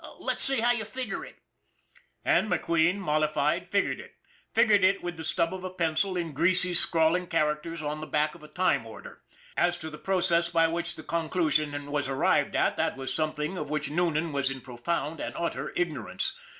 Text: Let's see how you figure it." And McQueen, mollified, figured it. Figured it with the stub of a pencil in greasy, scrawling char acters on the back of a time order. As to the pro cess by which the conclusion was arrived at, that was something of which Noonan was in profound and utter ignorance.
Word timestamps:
Let's 0.17 0.41
see 0.41 0.61
how 0.61 0.71
you 0.71 0.83
figure 0.83 1.23
it." 1.23 1.35
And 2.25 2.49
McQueen, 2.51 2.95
mollified, 2.95 3.69
figured 3.69 3.99
it. 3.99 4.15
Figured 4.51 4.83
it 4.83 5.03
with 5.03 5.15
the 5.15 5.23
stub 5.23 5.53
of 5.53 5.63
a 5.63 5.69
pencil 5.69 6.17
in 6.17 6.33
greasy, 6.33 6.73
scrawling 6.73 7.29
char 7.29 7.55
acters 7.55 7.83
on 7.87 8.01
the 8.01 8.07
back 8.07 8.33
of 8.33 8.41
a 8.41 8.47
time 8.47 8.83
order. 8.87 9.21
As 9.55 9.77
to 9.77 9.91
the 9.91 9.99
pro 9.99 10.19
cess 10.19 10.49
by 10.49 10.67
which 10.67 10.95
the 10.95 11.03
conclusion 11.03 11.91
was 11.91 12.09
arrived 12.09 12.55
at, 12.55 12.77
that 12.77 12.97
was 12.97 13.13
something 13.13 13.59
of 13.59 13.69
which 13.69 13.91
Noonan 13.91 14.31
was 14.31 14.49
in 14.49 14.61
profound 14.61 15.19
and 15.19 15.35
utter 15.37 15.71
ignorance. 15.75 16.33